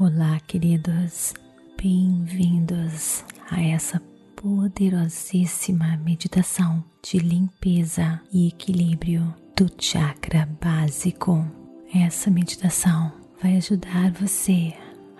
[0.00, 1.34] Olá, queridos,
[1.76, 4.00] bem-vindos a essa
[4.34, 11.46] poderosíssima meditação de limpeza e equilíbrio do chakra básico.
[11.94, 14.72] Essa meditação vai ajudar você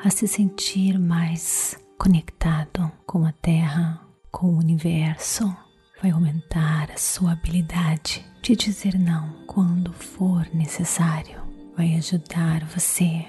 [0.03, 4.01] a se sentir mais conectado com a Terra,
[4.33, 5.55] com o universo.
[6.01, 11.39] Vai aumentar a sua habilidade de dizer não quando for necessário.
[11.77, 13.27] Vai ajudar você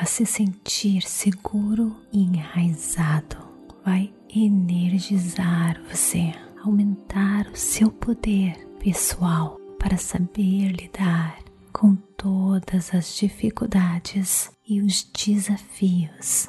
[0.00, 3.36] a se sentir seguro e enraizado.
[3.84, 6.32] Vai energizar você,
[6.64, 11.38] aumentar o seu poder pessoal para saber lidar
[11.70, 16.48] com todas as dificuldades e os desafios.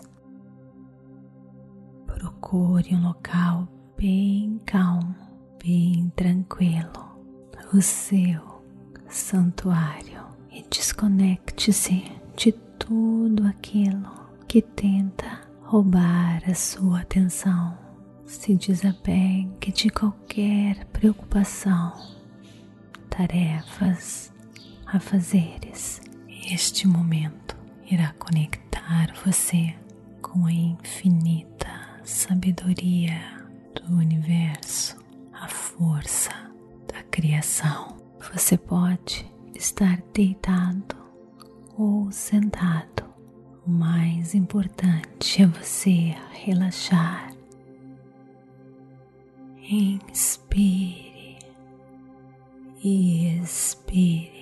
[2.06, 5.14] Procure um local bem calmo,
[5.62, 7.20] bem tranquilo,
[7.74, 8.64] o seu
[9.10, 12.06] santuário e desconecte-se
[12.38, 12.54] de
[12.88, 14.10] tudo aquilo
[14.48, 17.78] que tenta roubar a sua atenção.
[18.26, 21.94] Se desapegue de qualquer preocupação,
[23.10, 24.34] tarefas,
[24.86, 26.02] afazeres.
[26.52, 27.56] Este momento
[27.90, 29.76] irá conectar você
[30.22, 31.70] com a infinita
[32.04, 33.20] sabedoria
[33.76, 34.98] do universo,
[35.34, 36.32] a força
[36.88, 37.98] da criação.
[38.34, 41.01] Você pode estar deitado
[41.78, 43.04] ou sentado,
[43.66, 47.32] o mais importante é você relaxar.
[49.70, 51.40] Inspire
[52.84, 54.42] e expire.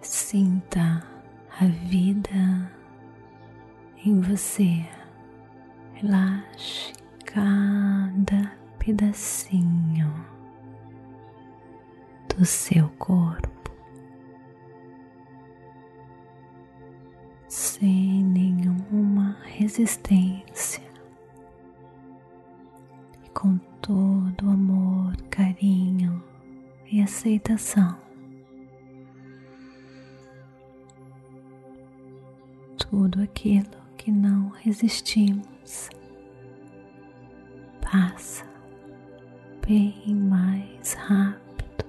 [0.00, 1.11] Sinta
[1.62, 2.72] a vida
[4.04, 4.84] em você.
[5.94, 6.92] Relaxe
[7.24, 10.12] cada pedacinho
[12.28, 13.70] do seu corpo
[17.46, 20.82] sem nenhuma resistência
[23.24, 26.20] e com todo amor, carinho
[26.90, 28.11] e aceitação.
[32.92, 35.88] Tudo aquilo que não resistimos
[37.80, 38.44] passa
[39.66, 41.86] bem mais rápido.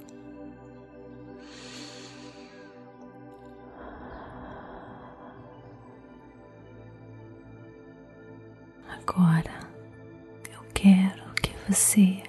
[8.88, 9.60] Agora
[10.54, 12.24] eu quero que você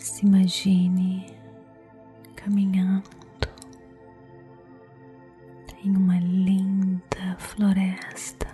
[0.00, 1.26] se imagine
[2.34, 3.23] caminhando
[5.84, 8.44] em uma linda floresta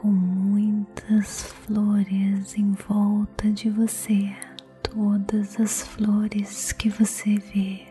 [0.00, 4.34] com muitas flores em volta de você.
[4.82, 7.86] Todas as flores que você vê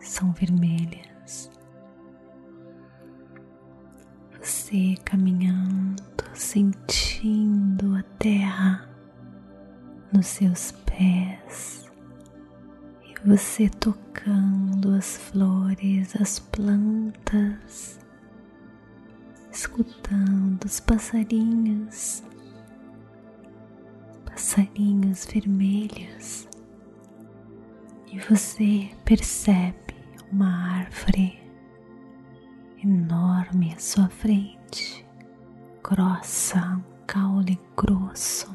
[0.00, 1.50] são vermelhas.
[4.40, 6.02] Você caminhando,
[6.34, 8.88] sentindo a terra
[10.12, 11.91] nos seus pés
[13.24, 18.00] você tocando as flores, as plantas,
[19.52, 22.24] escutando os passarinhos,
[24.24, 26.48] passarinhos vermelhos,
[28.10, 29.94] e você percebe
[30.32, 31.38] uma árvore
[32.82, 35.06] enorme à sua frente,
[35.80, 38.52] grossa, um caule grosso,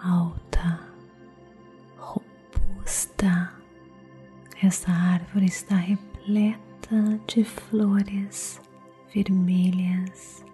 [0.00, 0.91] alta
[4.64, 8.60] Essa árvore está repleta de flores
[9.12, 10.44] vermelhas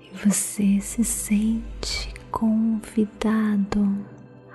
[0.00, 4.04] e você se sente convidado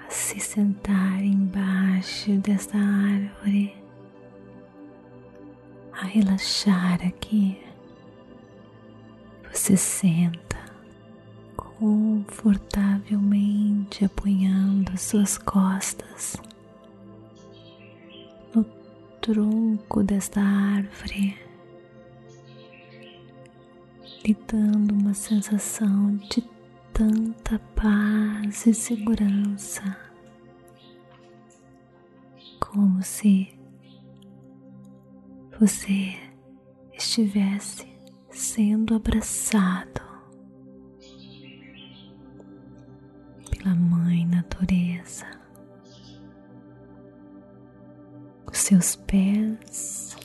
[0.06, 3.74] a se sentar embaixo desta árvore,
[5.94, 7.58] a relaxar aqui.
[9.54, 10.58] Você senta
[11.56, 16.36] confortavelmente apoiando suas costas
[19.28, 21.38] tronco desta árvore,
[24.24, 26.42] lhe dando uma sensação de
[26.94, 29.84] tanta paz e segurança,
[32.58, 33.54] como se
[35.60, 36.16] você
[36.94, 37.86] estivesse
[38.30, 40.02] sendo abraçado
[43.52, 45.47] pela Mãe Natureza.
[48.68, 50.18] Seus pés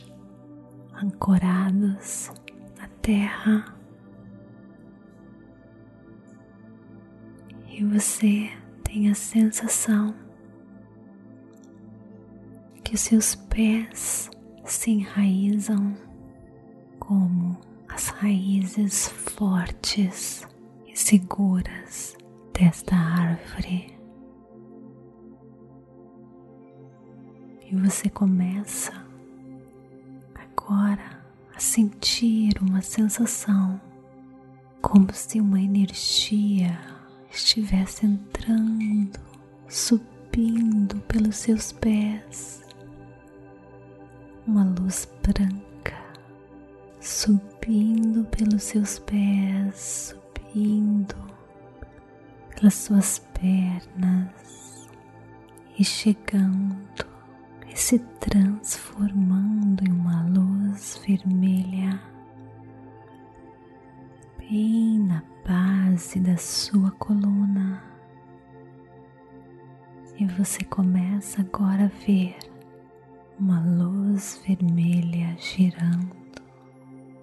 [1.00, 2.32] ancorados
[2.76, 3.76] na terra
[7.68, 8.50] e você
[8.82, 10.12] tem a sensação
[12.82, 14.28] que seus pés
[14.64, 15.96] se enraizam
[16.98, 17.56] como
[17.86, 20.44] as raízes fortes
[20.84, 22.16] e seguras
[22.52, 24.01] desta árvore.
[27.72, 28.92] E você começa
[30.34, 31.24] agora
[31.56, 33.80] a sentir uma sensação
[34.82, 36.78] como se uma energia
[37.30, 39.18] estivesse entrando,
[39.70, 42.62] subindo pelos seus pés.
[44.46, 45.96] Uma luz branca
[47.00, 51.16] subindo pelos seus pés, subindo
[52.54, 54.90] pelas suas pernas
[55.78, 57.11] e chegando
[57.72, 62.00] e se transformando em uma luz vermelha
[64.38, 67.82] bem na base da sua coluna.
[70.18, 72.36] E você começa agora a ver
[73.38, 76.12] uma luz vermelha girando.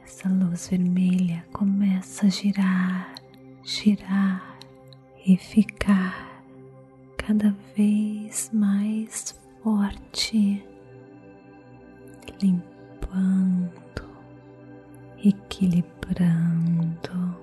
[0.04, 3.14] Essa luz vermelha começa a girar,
[3.64, 4.58] girar
[5.26, 6.42] e ficar
[7.16, 10.64] cada vez mais forte,
[12.42, 14.10] limpando,
[15.24, 17.38] equilibrando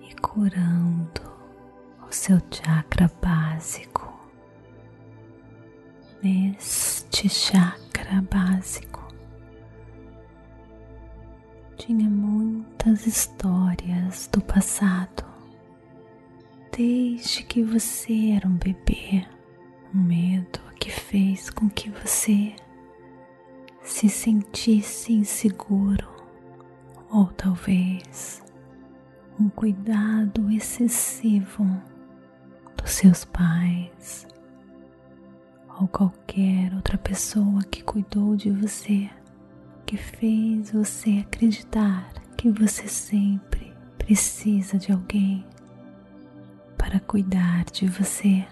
[0.00, 1.22] e curando
[2.08, 4.08] o seu chakra básico
[6.22, 9.06] neste chakra básico.
[11.76, 15.24] Tinha muitas histórias do passado,
[16.76, 19.26] desde que você era um bebê,
[19.94, 22.56] um medo que fez com que você
[23.82, 26.08] se sentisse inseguro,
[27.10, 28.42] ou talvez
[29.38, 31.66] um cuidado excessivo
[32.74, 34.26] dos seus pais
[35.78, 39.10] ou qualquer outra pessoa que cuidou de você,
[39.84, 45.44] que fez você acreditar que você sempre precisa de alguém
[46.78, 48.46] para cuidar de você.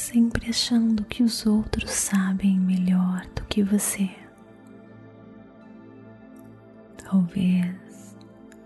[0.00, 4.08] Sempre achando que os outros sabem melhor do que você.
[7.04, 8.16] Talvez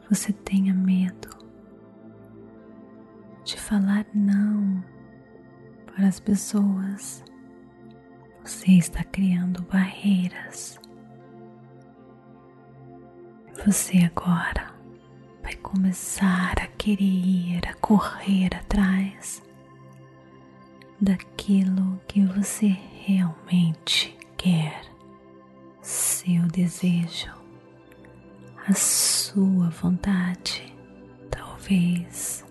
[0.08, 1.28] você tenha medo
[3.44, 4.82] de falar não
[5.84, 7.24] para as pessoas.
[8.44, 10.78] Você está criando barreiras.
[13.66, 14.72] Você agora
[15.42, 19.43] vai começar a querer a correr atrás
[21.04, 22.66] daquilo que você
[23.04, 24.80] realmente quer,
[25.82, 27.30] seu desejo,
[28.66, 30.74] a sua vontade.
[31.30, 32.42] Talvez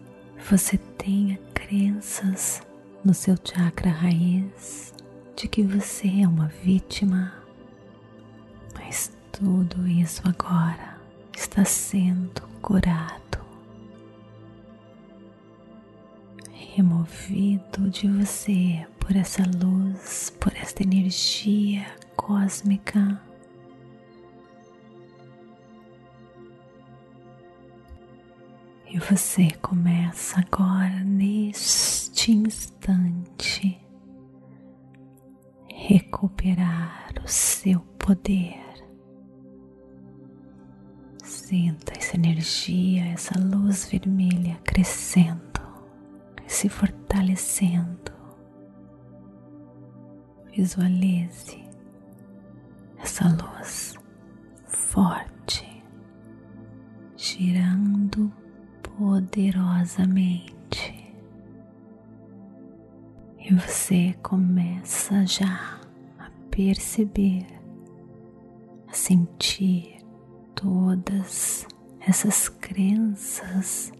[0.47, 2.61] você tenha crenças
[3.03, 4.93] no seu chakra raiz
[5.35, 7.33] de que você é uma vítima,
[8.75, 10.99] mas tudo isso agora
[11.35, 13.22] está sendo curado,
[16.75, 23.21] removido de você por essa luz, por esta energia cósmica.
[28.87, 33.79] E você começa agora neste instante
[35.67, 38.59] recuperar o seu poder.
[41.23, 45.52] Sinta essa energia, essa luz vermelha crescendo
[46.63, 48.13] se fortalecendo.
[50.55, 51.61] Visualize
[52.99, 53.95] essa luz
[54.65, 55.83] forte
[57.17, 58.31] girando
[58.81, 61.13] poderosamente
[63.39, 65.81] e você começa já
[66.17, 67.45] a perceber,
[68.87, 69.97] a sentir
[70.55, 71.67] todas
[71.99, 73.91] essas crenças,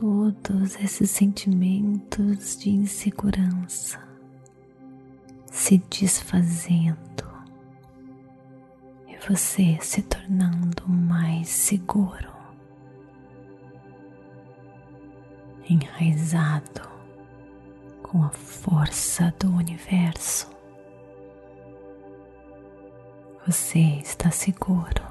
[0.00, 3.98] todos esses sentimentos de insegurança
[5.50, 6.96] se desfazendo
[9.08, 12.38] e você se tornando mais seguro.
[15.70, 16.88] enraizado
[18.02, 20.48] com a força do universo.
[23.46, 25.07] Você está seguro.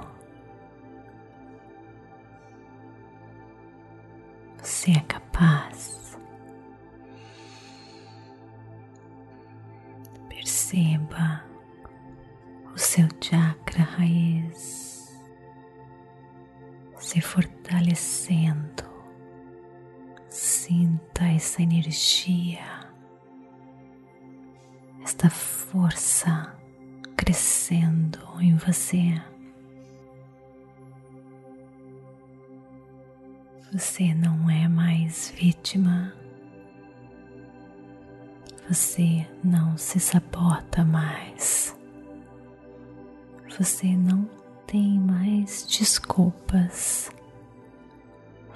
[4.88, 6.18] você é capaz.
[10.30, 11.44] Perceba
[12.74, 15.20] o seu chakra raiz
[17.00, 18.88] se fortalecendo.
[20.30, 22.64] Sinta essa energia,
[25.04, 26.56] esta força
[27.18, 29.22] crescendo em você.
[33.74, 36.14] Você não é mais vítima.
[38.70, 41.78] Você não se sabota mais.
[43.60, 44.24] Você não
[44.66, 47.12] tem mais desculpas.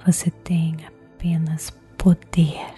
[0.06, 2.72] Você tem apenas poder.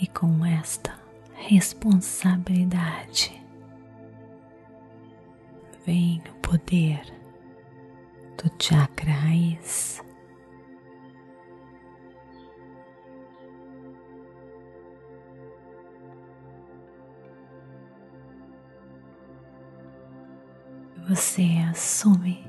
[0.00, 0.98] E com esta
[1.34, 3.40] responsabilidade
[5.86, 7.23] vem o poder
[8.36, 10.02] do chakra raiz.
[21.08, 22.46] Você assume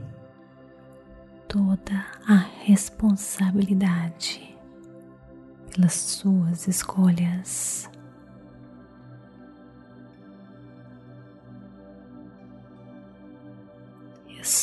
[1.47, 4.57] toda a responsabilidade
[5.69, 7.89] pelas suas escolhas.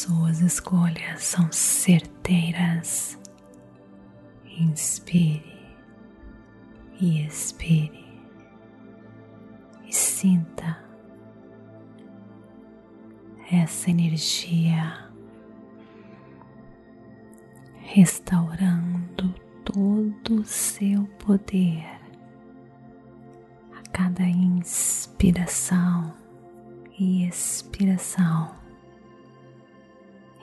[0.03, 3.17] Suas escolhas são certeiras.
[4.45, 5.77] Inspire
[7.01, 8.05] e expire
[9.87, 10.79] e sinta
[13.51, 15.09] essa energia
[17.79, 21.85] restaurando todo o seu poder
[23.79, 26.13] a cada inspiração
[26.99, 28.62] e expiração.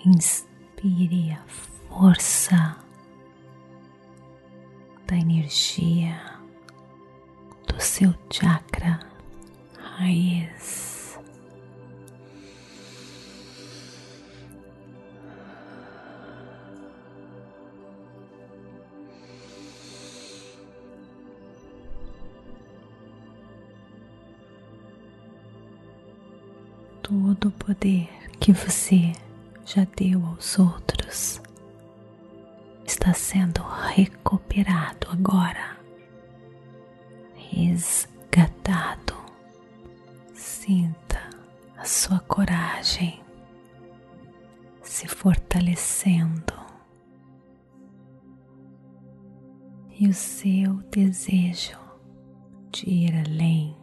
[0.05, 1.43] Inspire a
[1.89, 2.77] força
[5.05, 6.17] da energia
[7.67, 8.99] do seu chakra
[9.77, 10.89] raiz.
[27.01, 28.07] todo o poder
[28.39, 29.13] que você
[29.71, 31.39] já deu aos outros
[32.83, 35.77] está sendo recuperado agora,
[37.35, 39.13] resgatado.
[40.33, 41.19] Sinta
[41.77, 43.21] a sua coragem
[44.81, 46.53] se fortalecendo
[49.99, 51.77] e o seu desejo
[52.71, 53.77] de ir além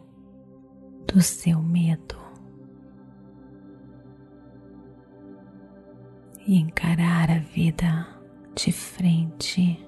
[1.07, 2.26] do seu medo.
[6.47, 8.07] E encarar a vida
[8.55, 9.85] de frente.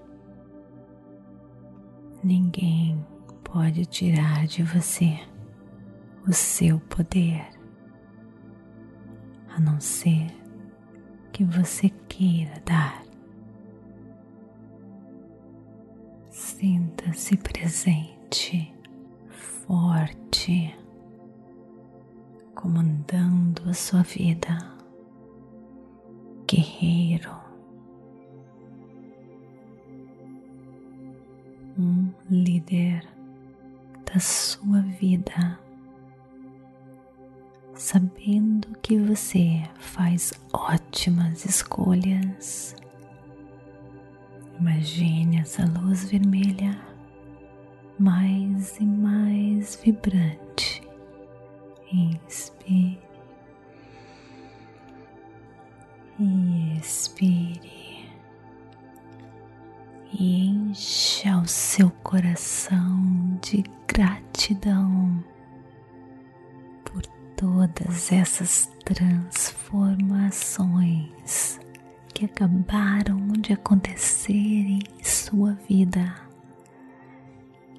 [2.22, 3.06] Ninguém
[3.46, 5.18] pode tirar de você
[6.28, 7.48] o seu poder,
[9.56, 10.28] a não ser
[11.32, 13.04] que você queira dar.
[16.30, 18.76] Sinta-se presente,
[19.30, 20.78] forte,
[22.54, 24.79] comandando a sua vida
[26.50, 27.30] guerreiro,
[31.78, 33.08] um líder
[34.12, 35.60] da sua vida,
[37.76, 42.76] sabendo que você faz ótimas escolhas.
[44.60, 46.82] Imagine essa luz vermelha
[48.00, 50.82] mais e mais vibrante.
[51.92, 53.09] Inspire
[56.20, 57.80] e expire.
[60.12, 65.24] E encha o seu coração de gratidão
[66.84, 67.02] por
[67.38, 71.60] todas essas transformações
[72.14, 76.14] que acabaram de acontecer em sua vida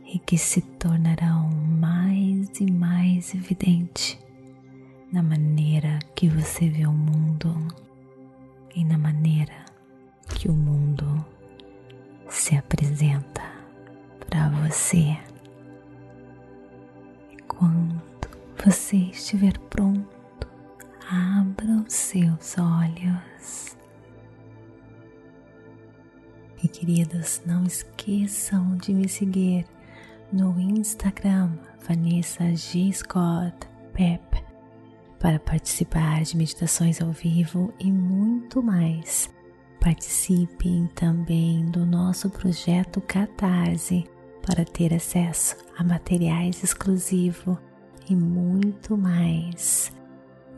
[0.06, 4.18] e que se tornarão mais e mais evidente
[5.12, 7.54] na maneira que você vê o mundo
[8.74, 9.64] e na maneira
[10.28, 11.24] que o mundo
[12.28, 13.42] se apresenta
[14.28, 15.16] para você.
[17.32, 18.00] E quando
[18.64, 20.08] você estiver pronto,
[21.10, 23.76] abra os seus olhos.
[26.62, 29.66] E queridos, não esqueçam de me seguir
[30.30, 31.50] no Instagram
[31.86, 32.92] Vanessa G.
[32.92, 33.56] Scott
[35.20, 39.30] para participar de meditações ao vivo e muito mais.
[39.78, 44.04] Participem também do nosso projeto Catarse
[44.44, 47.56] para ter acesso a materiais exclusivos
[48.08, 49.92] e muito mais.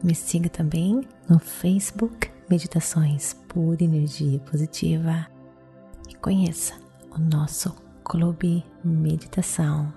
[0.03, 5.27] Me siga também no Facebook Meditações por Energia Positiva
[6.09, 6.75] e conheça
[7.11, 9.93] o nosso Clube Meditação.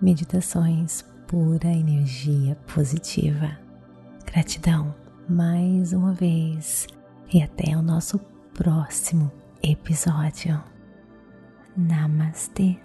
[0.00, 3.67] Meditações pura energia positiva.
[4.30, 4.94] Gratidão
[5.26, 6.86] mais uma vez
[7.32, 8.18] e até o nosso
[8.52, 9.32] próximo
[9.62, 10.62] episódio.
[11.74, 12.78] Namastê.